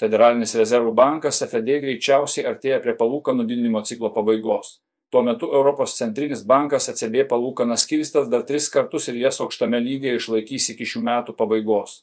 Federalinis 0.00 0.54
rezervų 0.56 0.94
bankas 0.96 1.42
FED 1.44 1.74
greičiausiai 1.82 2.46
artėja 2.48 2.78
prie 2.80 2.94
palūkanų 2.96 3.44
didinimo 3.44 3.82
ciklo 3.84 4.08
pabaigos. 4.14 4.78
Tuo 5.12 5.20
metu 5.26 5.50
Europos 5.52 5.96
centrinis 5.98 6.44
bankas 6.46 6.88
ECB 6.92 7.26
palūkanas 7.28 7.84
kilstas 7.90 8.30
dar 8.32 8.46
tris 8.48 8.70
kartus 8.72 9.10
ir 9.10 9.18
jas 9.20 9.42
aukštame 9.44 9.80
lygyje 9.82 10.14
išlaikys 10.20 10.70
iki 10.72 10.88
šių 10.88 11.02
metų 11.10 11.34
pabaigos. 11.36 11.98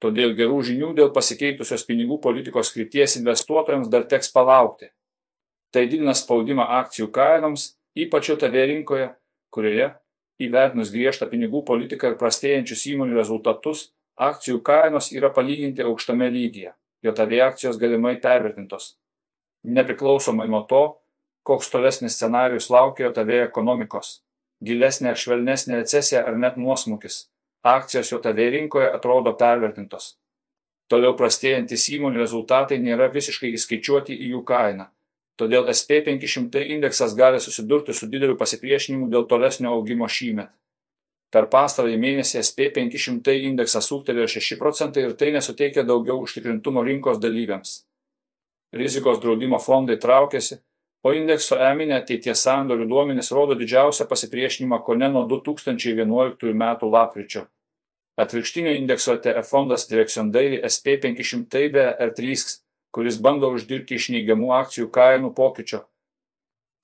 Todėl 0.00 0.32
gerų 0.38 0.62
žinių 0.70 0.94
dėl 0.96 1.12
pasikeitusios 1.12 1.84
pinigų 1.90 2.20
politikos 2.24 2.72
krypties 2.72 3.18
investuotojams 3.20 3.92
dar 3.92 4.08
teks 4.08 4.32
palaukti. 4.32 4.88
Tai 5.74 5.84
didina 5.92 6.16
spaudimą 6.16 6.70
akcijų 6.80 7.10
kainoms, 7.12 7.74
ypač 8.00 8.32
JOTV 8.32 8.60
rinkoje, 8.72 9.12
kurioje, 9.52 9.92
įvertinus 10.40 10.96
griežtą 10.96 11.28
pinigų 11.28 11.66
politiką 11.68 12.14
ir 12.14 12.20
prastėjančius 12.22 12.88
įmonių 12.94 13.20
rezultatus, 13.20 13.90
akcijų 14.16 14.64
kainos 14.64 15.12
yra 15.12 15.28
palyginti 15.34 15.84
aukštame 15.84 16.32
lygyje 16.32 16.78
JAV 17.02 17.32
akcijos 17.46 17.78
galimai 17.78 18.16
pervertintos. 18.20 18.96
Nepriklausomai 19.64 20.48
nuo 20.48 20.62
to, 20.68 20.82
koks 21.42 21.70
tolesnis 21.70 22.16
scenarius 22.16 22.70
laukia 22.70 23.08
JAV 23.08 23.30
ekonomikos- 23.46 24.20
gilesnė 24.66 25.10
ar 25.10 25.20
švelnesnė 25.22 25.80
recesija 25.80 26.26
ar 26.26 26.36
net 26.36 26.56
nuosmukis- 26.56 27.26
akcijos 27.76 28.12
JAV 28.12 28.40
rinkoje 28.56 28.92
atrodo 28.92 29.32
pervertintos. 29.32 30.16
Toliau 30.90 31.14
prastėjantis 31.16 31.88
įmonių 31.96 32.18
rezultatai 32.18 32.78
nėra 32.78 33.06
visiškai 33.14 33.52
įskaičiuoti 33.54 34.16
į 34.24 34.32
jų 34.34 34.44
kainą. 34.44 34.86
Todėl 35.38 35.68
SP500 35.72 36.66
indeksas 36.74 37.14
gali 37.16 37.40
susidurti 37.40 37.94
su 37.94 38.06
dideliu 38.06 38.36
pasipriešinimu 38.36 39.08
dėl 39.08 39.28
tolesnio 39.30 39.70
augimo 39.76 40.08
šįmet. 40.08 40.50
Per 41.30 41.46
pastarąjį 41.50 41.98
mėnesį 42.02 42.40
SP500 42.40 43.36
indeksas 43.50 43.90
ūgtelėjo 43.94 44.26
6 44.34 44.58
procentai 44.58 45.04
ir 45.06 45.12
tai 45.18 45.30
nesuteikia 45.36 45.84
daugiau 45.86 46.18
užtikrintumo 46.24 46.82
rinkos 46.86 47.20
dalyviams. 47.22 47.76
Rizikos 48.74 49.20
draudimo 49.22 49.60
fondai 49.62 49.96
traukiasi, 50.02 50.58
o 51.06 51.12
indekso 51.14 51.58
eminė 51.70 52.00
ateities 52.00 52.42
sandorių 52.46 52.88
duomenys 52.90 53.30
rodo 53.34 53.54
didžiausią 53.58 54.08
pasipriešinimą 54.10 54.80
kone 54.86 55.08
nuo 55.14 55.24
2011 55.30 56.50
m. 56.50 56.66
lapkričio. 56.96 57.46
Atvirkštinio 58.20 58.74
indekso 58.76 59.14
ETF 59.14 59.48
fondas 59.48 59.86
Direction 59.88 60.32
Daily 60.34 60.58
SP500 60.66 61.70
BR3, 61.76 62.58
kuris 62.90 63.20
bando 63.22 63.48
uždirbti 63.54 63.96
iš 63.96 64.10
neigiamų 64.16 64.50
akcijų 64.58 64.90
kainų 64.92 65.30
pokyčio, 65.38 65.84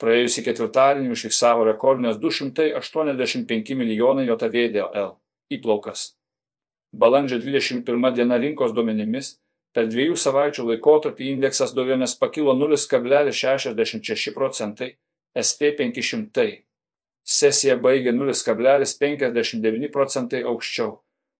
praėjusį 0.02 0.44
ketvirtadienį 0.48 1.14
užfiksavo 1.14 1.64
rekordines 1.68 2.18
285 2.20 3.74
milijonai 3.80 4.26
JAV 4.28 5.10
įplaukas. 5.56 6.12
Balandžio 6.92 7.38
21 7.42 8.12
diena 8.16 8.38
rinkos 8.40 8.72
duomenimis 8.76 9.34
per 9.76 9.88
dviejų 9.92 10.16
savaičių 10.16 10.64
laikotarpį 10.70 11.32
indeksas 11.34 11.74
dovionės 11.76 12.16
pakilo 12.16 12.54
0,66 12.56 14.32
procentai 14.36 14.94
SP500. 15.36 16.46
Sesija 17.26 17.76
baigė 17.76 18.14
0,59 18.16 19.90
procentai 19.92 20.42
aukščiau, 20.46 20.92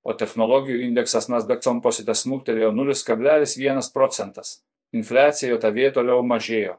o 0.04 0.12
technologijų 0.12 0.82
indeksas 0.88 1.30
Nasdaq 1.32 1.62
Composite 1.64 2.14
smuktelėjo 2.14 2.72
0,1 2.74 3.92
procentas. 3.94 4.58
Infliacija 4.92 5.54
JAV 5.54 5.80
toliau 5.94 6.22
mažėjo. 6.26 6.76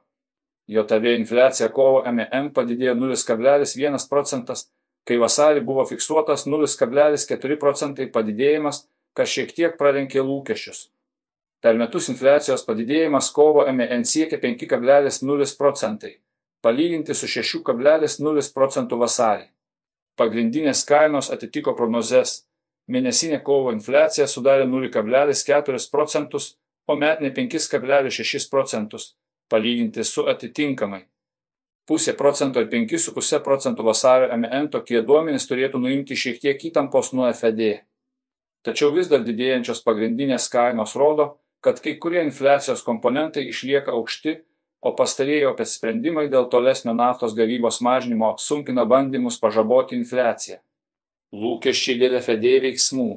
JAV 0.67 1.05
infliacija 1.13 1.69
kovo 1.71 2.01
MM 2.11 2.51
padidėjo 2.55 2.93
0,1 2.99 4.07
procentas, 4.09 4.65
kai 5.07 5.15
vasarį 5.21 5.61
buvo 5.63 5.85
fiksuotas 5.87 6.43
0,4 6.45 7.57
procentai 7.59 8.07
padidėjimas, 8.11 8.81
kas 9.15 9.31
šiek 9.31 9.53
tiek 9.55 9.77
pralenkė 9.79 10.19
lūkesčius. 10.27 10.89
Per 11.63 11.79
metus 11.79 12.09
infliacijos 12.11 12.65
padidėjimas 12.67 13.29
kovo 13.33 13.63
MN 13.71 14.03
siekia 14.05 14.41
5,0 14.43 15.55
procentai, 15.57 16.17
palyginti 16.61 17.15
su 17.15 17.29
6,0 17.31 18.51
procentų 18.57 18.99
vasarį. 18.99 19.47
Pagrindinės 20.19 20.83
kainos 20.89 21.31
atitiko 21.31 21.75
prognozes. 21.77 22.43
Mėnesinė 22.87 23.39
kovo 23.43 23.71
infliacija 23.75 24.27
sudarė 24.31 24.67
0,4 24.67 25.89
procentus, 25.91 26.57
o 26.87 26.95
metinė 26.95 27.31
5,6 27.35 28.51
procentus 28.51 29.09
palyginti 29.51 30.03
su 30.07 30.25
atitinkamai 30.29 31.05
pusė 31.87 32.13
procento 32.19 32.61
ir 32.61 32.67
5,5 32.71 33.39
procentų 33.45 33.85
vasario 33.87 34.27
MN 34.35 34.67
tokie 34.73 35.01
duomenys 35.07 35.47
turėtų 35.47 35.79
nuimti 35.79 36.17
šiek 36.19 36.41
tiek 36.43 36.65
įtampos 36.69 37.13
nuo 37.15 37.29
FED. 37.31 37.63
Tačiau 38.67 38.91
vis 38.91 39.07
dar 39.07 39.23
didėjančios 39.23 39.79
pagrindinės 39.85 40.49
kainos 40.51 40.97
rodo, 40.99 41.37
kad 41.63 41.79
kai 41.83 41.95
kurie 42.01 42.19
infliacijos 42.25 42.83
komponentai 42.83 43.45
išlieka 43.47 43.95
aukšti, 43.95 44.35
o 44.83 44.91
pastarėjo 44.97 45.53
apie 45.53 45.65
sprendimai 45.65 46.27
dėl 46.31 46.49
tolesnio 46.51 46.93
naftos 46.93 47.33
gavybos 47.37 47.79
mažinimo 47.81 48.35
sunkina 48.41 48.83
bandymus 48.85 49.39
pažaboti 49.41 49.95
infliaciją. 49.97 50.59
Lūkesčiai 51.33 51.97
dėl 52.03 52.19
FED 52.23 52.45
veiksmų. 52.67 53.09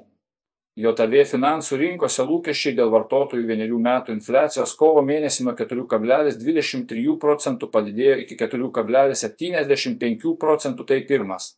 JAV 0.79 1.25
finansų 1.27 1.77
rinkose 1.81 2.23
lūkesčiai 2.23 2.77
dėl 2.79 2.93
vartotojų 2.93 3.43
vienerių 3.49 3.79
metų 3.83 4.13
infliacijos 4.15 4.77
kovo 4.79 5.03
mėnesį 5.03 5.45
nuo 5.49 5.55
4,23 5.59 7.17
procentų 7.19 7.69
padidėjo 7.75 8.21
iki 8.23 8.37
4,75 8.39 10.37
procentų 10.39 10.87
tai 10.87 11.01
pirmas. 11.09 11.57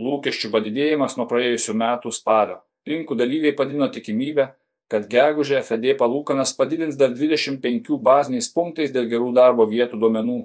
Lūkesčių 0.00 0.48
padidėjimas 0.54 1.16
nuo 1.18 1.26
praėjusių 1.28 1.74
metų 1.76 2.12
spalio. 2.14 2.62
Rinkų 2.88 3.18
dalyviai 3.20 3.52
padino 3.52 3.88
tikimybę, 3.92 4.48
kad 4.88 5.08
gegužė 5.12 5.60
FED 5.66 5.92
palūkanas 6.00 6.54
padidins 6.56 6.96
dar 6.96 7.12
25 7.12 7.98
baziniais 8.00 8.48
punktais 8.54 8.94
dėl 8.94 9.10
gerų 9.10 9.34
darbo 9.36 9.66
vietų 9.68 10.00
duomenų. 10.00 10.38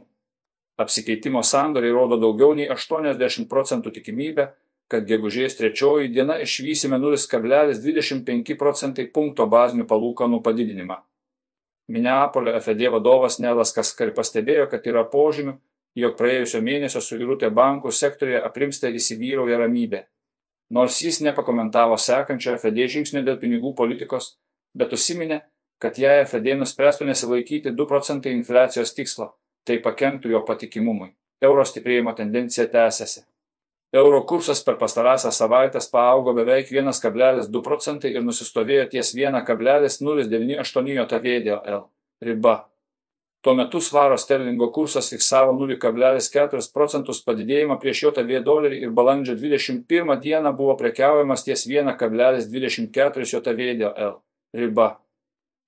Apsikeitimo 0.84 1.44
sandoriai 1.46 1.94
rodo 1.94 2.18
daugiau 2.19 2.52
nei 2.58 2.68
80 2.68 3.47
procentų 3.47 3.94
tikimybę, 3.96 4.50
kad 4.94 5.08
gegužės 5.09 5.58
trečioji 5.58 6.12
diena 6.14 6.38
išvysime 6.44 7.00
0,25 7.02 8.58
procentai 8.59 9.08
punkto 9.16 9.48
bazinių 9.50 9.88
palūkanų 9.90 10.40
padidinimą. 10.46 11.00
Minneapolio 11.90 12.54
FED 12.62 12.86
vadovas 12.94 13.40
Nelas 13.42 13.74
Kaskari 13.74 14.14
pastebėjo, 14.16 14.68
kad 14.72 14.86
yra 14.88 15.02
požymių, 15.09 15.56
jog 15.98 16.14
praėjusio 16.20 16.62
mėnesio 16.62 17.02
suirutė 17.02 17.50
bankų 17.50 17.92
sektorėje 17.92 18.44
aprimsta 18.46 18.94
įsivyrauja 18.94 19.58
ramybė. 19.64 20.06
Nors 20.74 21.02
jis 21.02 21.20
nepakomentavo 21.25 21.98
sekančio 21.98 22.56
FED 22.62 22.86
žingsnio 22.96 23.25
dėl 23.25 23.42
pinigų 23.42 23.74
politikos, 23.81 24.38
bet 24.78 24.94
užsiminė, 24.94 25.42
kad 25.81 25.98
jei 26.00 26.24
FED 26.30 26.54
nuspręstų 26.62 27.10
nesilaikyti 27.10 27.74
2 27.75 27.90
procentai 27.90 28.38
infliacijos 28.38 28.94
tikslo, 28.94 29.34
tai 29.66 29.81
pakenktų 29.84 30.38
jo 30.38 30.46
patikimumui. 30.48 31.12
Euro 31.44 31.66
stiprėjimo 31.68 32.14
tendencija 32.16 32.70
tęsiasi. 32.72 33.25
Euro 33.94 34.24
kursas 34.26 34.64
per 34.66 34.80
pastarąsias 34.81 35.38
savaitės 35.38 35.86
paaugo 35.94 36.34
beveik 36.34 36.72
1,2 36.74 37.59
procentai 37.62 38.09
ir 38.16 38.24
nusistovėjo 38.26 38.88
ties 38.90 39.12
1,098 39.14 40.88
JTVDL 40.98 41.84
riba. 42.26 42.56
Tuo 43.44 43.54
metu 43.59 43.81
svaro 43.84 44.18
sterlingo 44.18 44.72
kursas 44.74 45.12
fiksavo 45.14 45.54
0,4 45.59 46.72
procentus 46.74 47.22
padidėjimą 47.28 47.78
prieš 47.84 48.06
JTV 48.08 48.42
dolerį 48.48 48.81
ir 48.88 48.96
balandžio 48.98 49.36
21 49.38 50.18
dieną 50.25 50.56
buvo 50.58 50.74
prekiaujamas 50.80 51.46
ties 51.46 51.68
1,24 51.70 53.30
JTVDL 53.30 54.14
riba. 54.58 54.90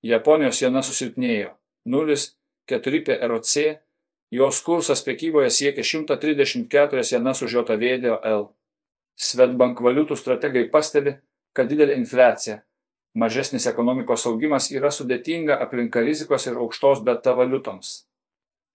Japonijos 0.02 0.62
jena 0.62 0.82
susilpnėjo 0.82 1.54
0,4 1.86 3.04
PRC 3.06 3.85
Jos 4.30 4.62
kursas 4.66 5.04
prekyboje 5.06 5.50
siekia 5.50 5.84
134 5.84 7.02
jenas 7.12 7.42
už 7.42 7.52
JVDL. 7.60 8.48
Svetbank 9.16 9.80
valiutų 9.80 10.16
strategai 10.18 10.66
pastebi, 10.72 11.14
kad 11.54 11.70
didelė 11.70 11.94
infliacija, 11.96 12.58
mažesnis 13.14 13.68
ekonomikos 13.70 14.26
augimas 14.26 14.68
yra 14.74 14.90
sudėtinga 14.90 15.56
aplinka 15.62 16.02
rizikos 16.04 16.48
ir 16.50 16.58
aukštos 16.58 17.00
beta 17.06 17.36
valiutoms. 17.38 18.02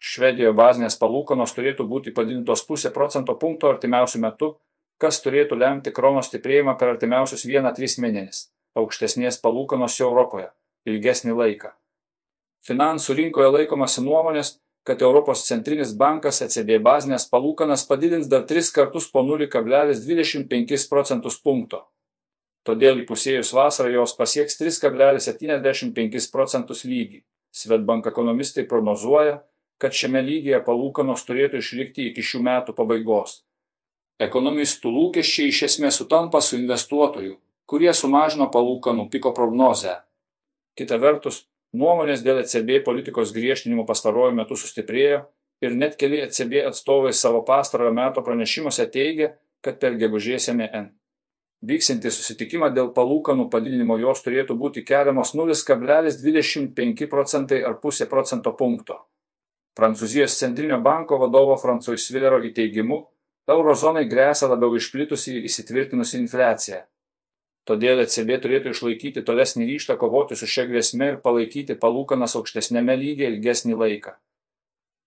Švedijoje 0.01 0.55
bazinės 0.57 0.97
palūkanos 0.97 1.53
turėtų 1.53 1.85
būti 1.85 2.15
padidintos 2.15 2.63
pusę 2.65 2.89
procento 2.95 3.35
punkto 3.37 3.69
artimiausių 3.69 4.23
metų, 4.23 4.49
kas 4.97 5.21
turėtų 5.21 5.59
lemti 5.59 5.93
kronos 5.93 6.31
stiprėjimą 6.31 6.73
per 6.79 6.95
artimiausius 6.95 7.45
1-3 7.45 7.99
mėnesius, 8.01 8.47
aukštesnės 8.73 9.37
palūkanos 9.43 9.99
Europoje, 10.01 10.49
ilgesnį 10.89 11.37
laiką. 11.37 11.75
Finansų 12.65 13.19
rinkoje 13.19 13.53
laikomasi 13.59 14.01
nuomonės, 14.05 14.55
kad 14.83 15.01
Europos 15.01 15.45
centrinis 15.45 15.93
bankas 15.97 16.41
ECB 16.45 16.79
bazinės 16.81 17.27
palūkanas 17.29 17.85
padidins 17.89 18.29
dar 18.31 18.47
tris 18.49 18.71
kartus 18.73 19.09
po 19.11 19.21
0,25 19.25 20.87
procentus 20.89 21.37
punkto. 21.41 21.85
Todėl 22.65 23.01
įpusėjus 23.03 23.53
vasarą 23.57 23.89
jos 23.93 24.15
pasieks 24.17 24.59
3,75 24.61 26.31
procentus 26.33 26.83
lygį. 26.85 27.21
Svetbank 27.51 28.07
ekonomistai 28.07 28.67
prognozuoja, 28.69 29.39
kad 29.81 29.97
šiame 29.97 30.21
lygyje 30.21 30.61
palūkanos 30.65 31.25
turėtų 31.25 31.61
išlikti 31.61 32.11
iki 32.11 32.25
šių 32.25 32.43
metų 32.45 32.75
pabaigos. 32.77 33.41
Ekonomistų 34.21 34.91
lūkesčiai 34.93 35.49
iš 35.49 35.63
esmės 35.71 35.97
sutampa 35.97 36.41
su 36.45 36.59
investuotojų, 36.59 37.33
kurie 37.65 37.89
sumažino 37.97 38.45
palūkanų 38.53 39.07
piko 39.09 39.33
prognozę. 39.33 39.97
Kita 40.77 40.99
vertus, 41.01 41.47
Nuomonės 41.71 42.23
dėl 42.25 42.41
ECB 42.41 42.81
politikos 42.83 43.31
griežtinimo 43.31 43.85
pastaruoju 43.87 44.35
metu 44.35 44.57
sustiprėjo 44.59 45.21
ir 45.63 45.75
net 45.77 45.95
keli 45.99 46.19
ECB 46.25 46.65
atstovai 46.67 47.13
savo 47.15 47.45
pastarojo 47.47 47.93
meto 47.95 48.23
pranešimuose 48.25 48.89
teigia, 48.91 49.31
kad 49.63 49.77
per 49.79 49.95
gegužės 50.01 50.49
MN. 50.51 50.89
Vyksinti 51.61 52.09
susitikimą 52.11 52.71
dėl 52.73 52.89
palūkanų 52.95 53.45
padidinimo 53.53 53.95
jos 54.01 54.23
turėtų 54.25 54.57
būti 54.57 54.83
keliamos 54.83 55.35
0,25 55.37 57.07
procentai 57.07 57.61
ar 57.63 57.77
pusė 57.83 58.09
procento 58.09 58.55
punkto. 58.57 58.97
Prancūzijos 59.77 60.35
centrinio 60.41 60.81
banko 60.83 61.21
vadovo 61.21 61.55
Francois 61.61 62.03
Svillero 62.03 62.41
įteigimu, 62.43 62.97
eurozonai 63.47 64.07
grėsia 64.09 64.49
labiau 64.51 64.75
išplitusi 64.75 65.37
ir 65.37 65.45
įsitvirtinusi 65.47 66.17
infliacija. 66.19 66.81
Todėl 67.69 68.01
ECB 68.01 68.39
turėtų 68.43 68.73
išlaikyti 68.73 69.21
tolesnį 69.25 69.67
ryštą 69.69 69.97
kovoti 70.01 70.37
su 70.39 70.49
šia 70.49 70.65
grėsme 70.69 71.11
ir 71.11 71.17
palaikyti 71.25 71.77
palūkanas 71.81 72.33
aukštesnėme 72.39 72.95
lygiai 72.97 73.29
ilgesnį 73.35 73.77
laiką. 73.83 74.15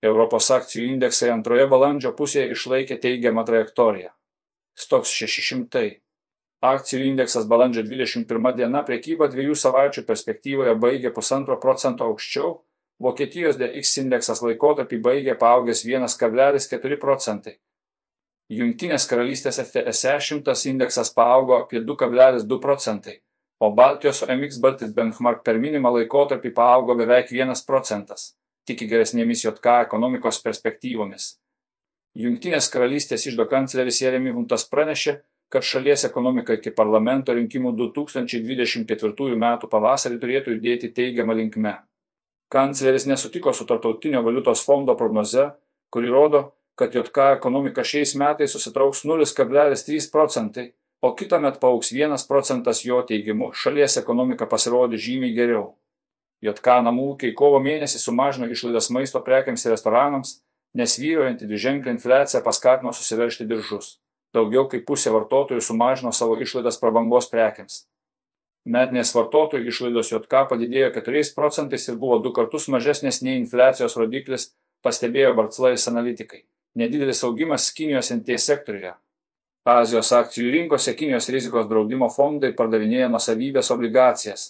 Europos 0.04 0.50
akcijų 0.54 0.92
indeksai 0.92 1.32
antroje 1.34 1.66
balandžio 1.72 2.12
pusėje 2.18 2.52
išlaikė 2.54 3.00
teigiamą 3.02 3.44
trajektoriją. 3.48 4.12
Stoks 4.78 5.10
600. 5.22 5.84
Akcijų 6.64 7.08
indeksas 7.10 7.48
balandžio 7.50 7.82
21 7.88 8.54
diena 8.60 8.84
priekybą 8.86 9.28
dviejų 9.32 9.56
savaičių 9.58 10.04
perspektyvoje 10.06 10.76
baigė 10.80 11.12
pusantro 11.16 11.58
procento 11.60 12.06
aukščiau, 12.06 12.54
Vokietijos 13.02 13.56
DX 13.58 13.96
indeksas 14.04 14.40
laikotarpį 14.44 15.00
baigė 15.02 15.34
paaugęs 15.38 15.82
1,4 15.84 16.98
procentai. 17.02 17.56
Jungtinės 18.52 19.08
karalystės 19.08 19.58
FTSE 19.62 20.18
100 20.20 20.68
indeksas 20.68 21.10
paaugo 21.16 21.56
apie 21.62 21.80
2,2 21.80 22.60
procentai, 22.60 23.18
o 23.60 23.70
Baltijos 23.72 24.20
OMX 24.26 24.60
Baltic 24.60 24.92
Benchmark 24.96 25.44
per 25.44 25.56
minimą 25.58 25.94
laikotarpį 25.98 26.52
paaugo 26.52 26.96
beveik 26.98 27.32
1 27.32 27.64
procentas 27.66 28.34
tiki 28.68 28.88
geresnėmis 28.88 29.44
JK 29.44 29.78
ekonomikos 29.86 30.40
perspektyvomis. 30.44 31.34
Jungtinės 32.14 32.70
karalystės 32.72 33.26
išdo 33.28 33.46
kancleris 33.50 34.00
Jeremy 34.02 34.32
Huntas 34.34 34.64
pranešė, 34.70 35.18
kad 35.52 35.66
šalies 35.66 36.06
ekonomika 36.08 36.56
iki 36.56 36.72
parlamento 36.74 37.34
rinkimų 37.34 37.74
2024 37.78 39.34
m. 39.34 39.46
pavasarį 39.70 40.20
turėtų 40.22 40.56
judėti 40.56 40.92
teigiamą 40.94 41.36
linkme. 41.40 41.74
Kancleris 42.52 43.06
nesutiko 43.10 43.52
su 43.52 43.66
Tartautinio 43.66 44.22
valiutos 44.22 44.62
fondo 44.64 44.94
prognoze, 44.96 45.50
kuri 45.90 46.10
rodo, 46.12 46.44
kad 46.74 46.94
JK 46.94 47.30
ekonomika 47.38 47.84
šiais 47.86 48.14
metais 48.18 48.52
susitrauks 48.52 49.04
0,3 49.04 50.10
procentai, 50.12 50.72
o 51.02 51.12
kitą 51.14 51.38
metą 51.40 51.60
paauks 51.62 51.92
1 51.92 52.26
procentas 52.28 52.84
jo 52.84 53.02
teigimu, 53.06 53.52
šalies 53.52 53.98
ekonomika 54.00 54.48
pasirodė 54.50 54.98
žymiai 54.98 55.34
geriau. 55.36 55.74
JK 56.44 56.80
namų 56.86 57.10
ūkiai 57.14 57.34
kovo 57.36 57.60
mėnesį 57.62 58.00
sumažino 58.02 58.48
išlaidas 58.50 58.90
maisto 58.90 59.20
prekiams 59.24 59.64
ir 59.64 59.74
restoranams, 59.74 60.38
nes 60.74 60.96
vyruojanti 60.98 61.46
dviženklė 61.48 61.94
infliacija 61.94 62.42
paskatino 62.44 62.92
susiveršti 62.92 63.46
diržus. 63.48 63.98
Daugiau 64.34 64.66
kaip 64.68 64.82
pusė 64.88 65.12
vartotojų 65.14 65.62
sumažino 65.62 66.10
savo 66.12 66.36
išlaidas 66.42 66.80
prabangos 66.82 67.30
prekiams. 67.30 67.84
Metinės 68.64 69.12
vartotojų 69.14 69.70
išlaidos 69.70 70.10
JK 70.10 70.46
padidėjo 70.50 70.90
4 70.96 71.22
procentais 71.36 71.86
ir 71.88 72.00
buvo 72.00 72.18
du 72.24 72.32
kartus 72.32 72.66
mažesnės 72.72 73.22
nei 73.22 73.38
infliacijos 73.38 73.96
rodiklis, 74.00 74.50
pastebėjo 74.82 75.36
Barclais 75.38 75.86
analitikai. 75.88 76.42
Nedidelis 76.74 77.22
augimas 77.24 77.70
Kinijos 77.70 78.10
NT 78.10 78.34
sektoriuje. 78.42 78.96
Azijos 79.64 80.08
akcijų 80.12 80.50
rinkose 80.50 80.92
Kinijos 80.98 81.28
rizikos 81.30 81.68
draudimo 81.70 82.08
fondai 82.10 82.50
pardavinėja 82.58 83.06
nusavybės 83.12 83.70
obligacijas. 83.70 84.48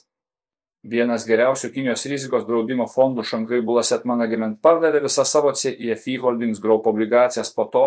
Vienas 0.85 1.27
geriausių 1.29 1.69
Kinijos 1.75 2.07
rizikos 2.09 2.47
draudimo 2.49 2.87
fondų 2.89 3.27
Šankai 3.29 3.61
Bulaset 3.65 4.07
Management 4.09 4.63
pardavė 4.65 5.03
visą 5.05 5.27
savo 5.29 5.53
CIFI 5.53 6.17
Holdings 6.25 6.63
Group 6.65 6.89
obligacijas 6.89 7.53
po 7.53 7.69
to, 7.77 7.85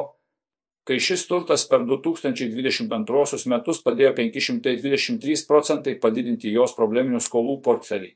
kai 0.86 1.00
šis 1.02 1.26
turtas 1.28 1.66
per 1.70 1.82
2022 1.90 3.42
metus 3.52 3.82
padėjo 3.84 4.14
523 4.22 5.44
procentai 5.50 5.98
padidinti 6.06 6.54
jos 6.54 6.78
probleminių 6.78 7.20
skolų 7.26 7.58
portfelį. 7.66 8.14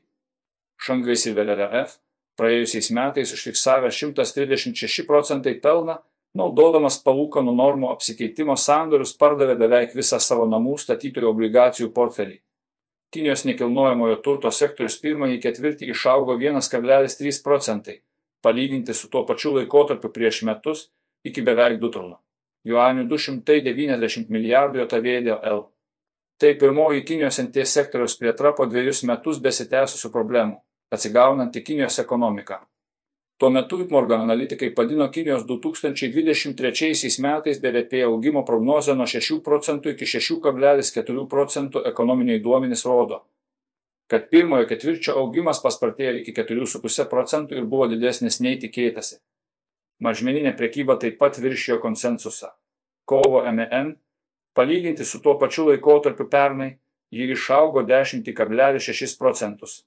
Šankai 0.82 1.18
Silver 1.18 1.50
RF 1.58 1.98
praėjusiais 2.38 2.94
metais 2.94 3.34
užfiksavę 3.34 3.90
136 3.90 5.04
procentai 5.10 5.58
pelną, 5.60 5.98
naudodamas 6.38 6.98
palūkanų 7.04 7.54
normų 7.58 7.90
apsikeitimo 7.92 8.56
sandorius 8.56 9.12
pardavė 9.20 9.58
beveik 9.60 9.94
visą 9.98 10.20
savo 10.20 10.46
namų 10.48 10.78
statytojų 10.80 11.28
obligacijų 11.30 11.92
portfelį. 11.92 12.40
Kinijos 13.12 13.44
nekilnojamojo 13.44 14.16
turto 14.24 14.50
sektorius 14.50 14.96
pirmąjį 15.02 15.38
ketvirtį 15.44 15.90
išaugo 15.92 16.38
1,3 16.40 17.42
procentai, 17.44 18.00
palyginti 18.40 18.94
su 18.96 19.10
tuo 19.12 19.26
pačiu 19.28 19.52
laikotarpiu 19.58 20.08
prieš 20.12 20.42
metus 20.48 20.88
iki 21.24 21.44
beveik 21.44 21.76
2 21.82 21.92
trilijonų. 21.92 22.20
Juanių 22.62 23.08
290 23.10 24.30
milijardų 24.30 24.84
JAV 24.86 25.06
L. 25.42 25.64
Tai 26.38 26.54
pirmoji 26.58 27.02
Kinijos 27.06 27.40
NT 27.42 27.64
sektoriaus 27.66 28.14
plėtra 28.18 28.52
po 28.54 28.66
dviejus 28.70 29.02
metus 29.02 29.40
besitęsusių 29.42 30.10
problemų, 30.14 30.60
atsigaunanti 30.94 31.62
Kinijos 31.62 31.98
ekonomika. 31.98 32.60
Tuo 33.42 33.50
metu 33.50 33.86
Morgan 33.90 34.20
analitikai 34.20 34.70
padino 34.70 35.10
Kinijos 35.10 35.42
2023 35.46 37.18
metais 37.18 37.58
BVP 37.60 38.04
augimo 38.04 38.44
prognozę 38.44 38.94
nuo 38.94 39.06
6 39.06 39.40
procentų 39.42 39.96
iki 39.96 40.06
6,4 40.12 41.24
procentų 41.32 41.82
ekonominiai 41.90 42.38
duomenys 42.38 42.86
rodo, 42.86 43.18
kad 44.06 44.30
pirmojo 44.30 44.68
ketvirčio 44.70 45.16
augimas 45.18 45.58
paspartėjo 45.64 46.14
iki 46.20 46.36
4,5 46.38 47.08
procentų 47.10 47.58
ir 47.58 47.66
buvo 47.66 47.90
didesnis 47.90 48.38
nei 48.38 48.62
tikėtasi. 48.62 49.18
Mažmeninė 49.98 50.54
prekyba 50.54 50.94
taip 51.02 51.18
pat 51.18 51.42
viršijo 51.42 51.80
konsensusą. 51.82 52.54
Kovo 53.04 53.42
MN, 53.42 53.96
palyginti 54.54 55.02
su 55.02 55.18
tuo 55.18 55.34
pačiu 55.42 55.66
laikotarpiu 55.72 56.30
pernai, 56.30 56.76
ji 57.10 57.26
išaugo 57.34 57.82
10,6 57.90 59.18
procentus. 59.18 59.80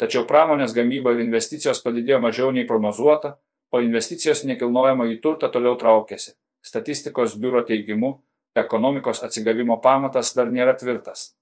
Tačiau 0.00 0.24
pramonės 0.26 0.74
gamyba 0.74 1.12
ir 1.14 1.22
investicijos 1.22 1.80
padidėjo 1.84 2.18
mažiau 2.22 2.50
nei 2.54 2.66
prognozuota, 2.66 3.36
o 3.74 3.80
investicijos 3.82 4.42
nekilnojama 4.46 5.06
į 5.12 5.20
turtą 5.22 5.50
toliau 5.54 5.78
traukėsi. 5.78 6.34
Statistikos 6.64 7.36
biuro 7.38 7.62
teigimu, 7.66 8.10
ekonomikos 8.58 9.22
atsigavimo 9.26 9.78
pamatas 9.82 10.32
dar 10.34 10.50
nėra 10.50 10.74
tvirtas. 10.78 11.32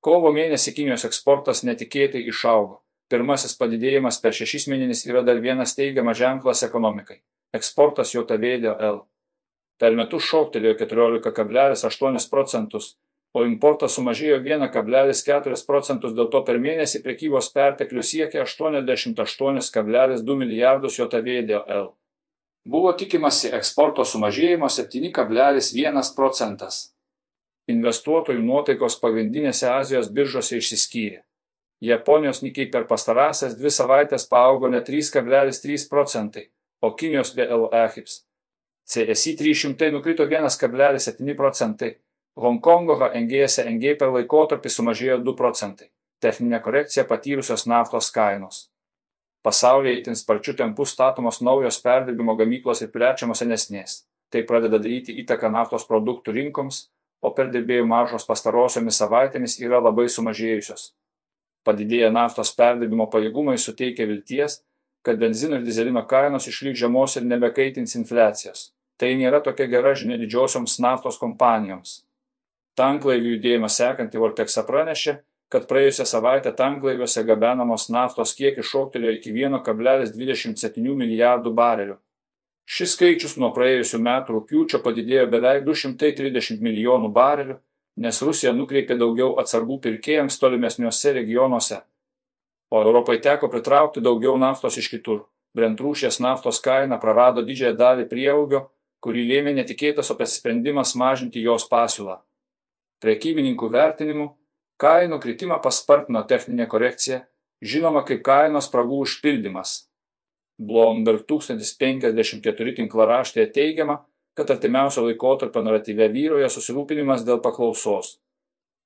Kovo 0.00 0.30
mėnesį 0.34 0.74
Kinijos 0.76 1.04
eksportas 1.08 1.64
netikėtai 1.66 2.22
išaugo. 2.32 2.80
Pirmasis 3.10 3.56
padidėjimas 3.58 4.20
per 4.22 4.34
šešis 4.36 4.68
mėnesius 4.70 5.08
yra 5.10 5.22
dar 5.26 5.42
vienas 5.42 5.74
teigiamas 5.74 6.18
ženklas 6.18 6.62
ekonomikai. 6.66 7.18
Eksportas 7.58 8.14
jo 8.14 8.22
tavėdė 8.26 8.76
L. 8.86 9.00
Per 9.82 9.96
metus 9.98 10.28
šoktelėjo 10.30 10.76
14,8 10.84 12.28
procentus, 12.30 12.94
o 13.34 13.44
importas 13.46 13.94
sumažėjo 13.94 14.40
1,4 14.42 15.66
procentus, 15.66 16.14
dėl 16.16 16.28
to 16.32 16.42
per 16.46 16.58
mėnesį 16.62 17.02
prekybos 17.04 17.50
perteklius 17.54 18.10
siekia 18.10 18.44
88,2 18.44 20.36
milijardus 20.42 20.98
JAVDL. 20.98 21.90
Buvo 22.70 22.92
tikimasi 22.92 23.54
eksporto 23.56 24.04
sumažėjimo 24.04 24.68
7,1 24.68 26.14
procentas. 26.16 26.80
Investuotojų 27.70 28.42
nuotaikos 28.42 28.98
pagrindinėse 29.00 29.68
Azijos 29.70 30.10
biržose 30.10 30.58
išsiskyrė. 30.58 31.22
Japonijos 31.80 32.42
nikiai 32.44 32.68
per 32.68 32.84
pastarąsias 32.90 33.54
dvi 33.56 33.70
savaitės 33.72 34.26
paaugo 34.28 34.68
net 34.68 34.90
3,3 34.90 35.86
procentai, 35.88 36.50
o 36.82 36.92
Kinijos 36.92 37.32
DLE 37.36 37.86
HIPS. 37.94 38.24
CSI 38.90 39.36
300 39.38 39.88
nukrito 39.94 40.26
1,7 40.28 41.36
procentai, 41.38 41.94
Honkongo 42.40 42.94
HNG 42.96 43.42
SNG 43.44 43.98
per 44.00 44.14
laikotarpį 44.14 44.70
sumažėjo 44.72 45.16
2 45.24 45.34
procentai. 45.36 45.90
Techninė 46.24 46.62
korekcija 46.64 47.04
patyrusios 47.08 47.66
naftos 47.68 48.08
kainos. 48.14 48.62
Pasaulyje 49.44 49.98
itin 49.98 50.16
sparčiu 50.16 50.54
tempu 50.56 50.86
statomos 50.88 51.42
naujos 51.44 51.80
perdirbimo 51.84 52.38
gamyklos 52.40 52.80
ir 52.80 52.90
plečiamos 52.96 53.44
senesnės. 53.44 53.98
Tai 54.32 54.44
pradeda 54.48 54.80
daryti 54.80 55.18
įtaką 55.20 55.52
naftos 55.52 55.84
produktų 55.92 56.36
rinkoms, 56.38 56.80
o 57.20 57.34
perdirbėjų 57.36 57.84
maržos 57.92 58.24
pastarosiomis 58.24 59.00
savaitėmis 59.04 59.60
yra 59.60 59.84
labai 59.84 60.08
sumažėjusios. 60.08 60.90
Padidėję 61.64 62.08
naftos 62.08 62.56
perdirbimo 62.56 63.10
pajėgumai 63.12 63.58
suteikia 63.60 64.08
vilties, 64.08 64.62
kad 65.04 65.20
benzino 65.20 65.60
ir 65.60 65.66
dizelino 65.68 66.08
kainos 66.08 66.48
išliks 66.48 66.80
žemos 66.80 67.20
ir 67.20 67.28
nebekaitins 67.28 68.00
infliacijos. 68.00 68.70
Tai 68.96 69.12
nėra 69.16 69.44
tokia 69.44 69.68
gera 69.68 69.92
žinia 69.92 70.16
didžiosioms 70.20 70.80
naftos 70.80 71.20
kompanijoms. 71.20 72.00
Tanklaivių 72.80 73.34
judėjimą 73.36 73.68
sekanti 73.68 74.20
Vorteksa 74.20 74.64
pranešė, 74.68 75.18
kad 75.52 75.66
praėjusią 75.70 76.06
savaitę 76.06 76.52
tanklaiviuose 76.56 77.24
gabenamos 77.28 77.88
naftos 77.90 78.32
kiekis 78.38 78.70
šoktelėjo 78.70 79.16
iki 79.18 79.32
1,27 79.34 80.94
milijardų 81.02 81.52
barelių. 81.60 81.96
Šis 82.70 82.94
skaičius 82.94 83.34
nuo 83.42 83.50
praėjusių 83.50 83.98
metų 84.06 84.36
rūpiučio 84.36 84.78
padidėjo 84.84 85.26
beveik 85.32 85.64
230 85.66 86.62
milijonų 86.62 87.10
barelių, 87.16 87.56
nes 88.04 88.22
Rusija 88.22 88.52
nukreipė 88.54 88.96
daugiau 89.00 89.32
atsargų 89.42 89.80
pirkėjams 89.86 90.38
tolimesniuose 90.38 91.12
regionuose. 91.18 91.80
o 92.70 92.82
Europai 92.82 93.18
teko 93.18 93.48
pritraukti 93.50 94.00
daugiau 94.00 94.36
naftos 94.38 94.76
iš 94.78 94.88
kitur. 94.92 95.24
Brent 95.54 95.80
rūšies 95.82 96.20
naftos 96.22 96.60
kaina 96.62 97.00
prarado 97.02 97.42
didžiąją 97.42 97.74
dalį 97.76 98.04
prieaugio, 98.12 98.60
kurį 99.02 99.24
lėmė 99.30 99.54
netikėtas 99.56 100.12
apsisprendimas 100.14 100.94
mažinti 100.94 101.42
jos 101.42 101.66
pasiūlą. 101.66 102.20
Prekybininkų 103.00 103.70
vertinimu, 103.72 104.26
kainų 104.80 105.18
kritimą 105.22 105.60
paspartino 105.64 106.20
techninė 106.28 106.66
korekcija, 106.68 107.22
žinoma 107.64 108.02
kaip 108.08 108.22
kainos 108.26 108.68
spragų 108.68 109.00
užpildymas. 109.06 109.72
Bloomberg 110.60 111.24
1054 111.28 112.74
tinklaraštėje 112.76 113.46
teigiama, 113.56 114.02
kad 114.36 114.52
artimiausio 114.52 115.06
laikotarpio 115.06 115.62
naratyve 115.64 116.10
vyroja 116.12 116.50
susirūpinimas 116.52 117.24
dėl 117.24 117.40
paklausos. 117.44 118.18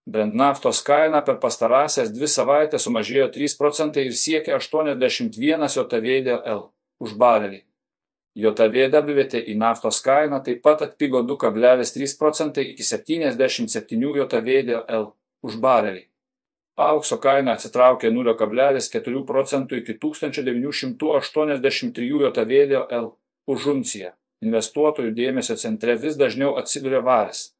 Brent 0.06 0.34
naftos 0.36 0.82
kaina 0.84 1.22
per 1.26 1.38
pastarąsias 1.42 2.10
dvi 2.14 2.28
savaitės 2.28 2.84
sumažėjo 2.86 3.30
3 3.34 3.56
procentai 3.58 4.04
ir 4.06 4.16
siekia 4.20 4.58
81 4.60 5.66
JVDL 5.74 6.66
už 7.00 7.14
barelį. 7.18 7.64
JVWT 8.34 9.44
į 9.52 9.54
naftos 9.58 10.00
kainą 10.02 10.40
taip 10.46 10.62
pat 10.62 10.80
atpigo 10.82 11.22
2,3 11.22 12.18
procentai 12.18 12.64
iki 12.72 12.82
77 12.82 13.38
JVDL 14.18 15.04
už 15.46 15.56
barelį. 15.62 16.02
Aukso 16.74 17.20
kaina 17.22 17.54
atsitraukė 17.54 18.10
0,4 18.10 19.22
procentų 19.28 19.76
iki 19.78 19.94
1983 20.02 22.08
JVDL 22.10 23.06
už 23.46 23.66
unciją. 23.74 24.10
Investuotojų 24.42 25.14
dėmesio 25.14 25.54
centre 25.56 25.94
vis 25.96 26.16
dažniau 26.18 26.58
atsiduria 26.58 27.00
varis. 27.06 27.54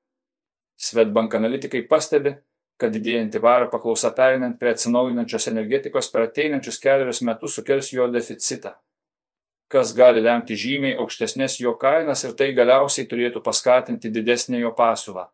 Svetbank 0.75 1.35
analitikai 1.39 1.87
pastebi, 1.87 2.35
kad 2.77 2.93
didėjanti 2.93 3.39
vario 3.39 3.71
paklausa 3.71 4.11
perinant 4.17 4.59
prie 4.59 4.71
atsinaujinančios 4.75 5.47
energetikos 5.53 6.11
per 6.11 6.23
ateinančius 6.27 6.81
keliarius 6.83 7.23
metus 7.23 7.55
sukels 7.55 7.93
jo 7.95 8.09
deficitą, 8.11 8.75
kas 9.75 9.91
gali 9.99 10.23
lemti 10.23 10.55
žymiai 10.55 10.95
aukštesnės 11.03 11.59
jo 11.61 11.75
kainas 11.81 12.23
ir 12.25 12.37
tai 12.39 12.53
galiausiai 12.55 13.09
turėtų 13.11 13.43
paskatinti 13.43 14.13
didesnę 14.15 14.63
jo 14.63 14.71
pasiūlą. 14.79 15.27